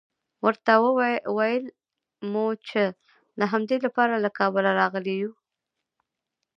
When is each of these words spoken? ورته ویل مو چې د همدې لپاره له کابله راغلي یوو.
ورته 0.45 0.71
ویل 1.37 1.65
مو 2.31 2.45
چې 2.67 2.83
د 3.39 3.41
همدې 3.51 3.77
لپاره 3.85 4.13
له 4.23 4.29
کابله 4.39 4.71
راغلي 4.81 5.15
یوو. 5.21 5.35